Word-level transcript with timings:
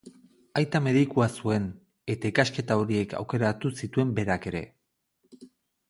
Aita 0.61 0.79
medikua 0.85 1.27
zuen, 1.41 1.67
eta 2.15 2.29
ikasketa 2.33 2.79
horiek 2.85 3.17
aukeratu 3.21 3.75
zituen 3.85 4.17
berak 4.21 4.53
ere. 4.55 4.65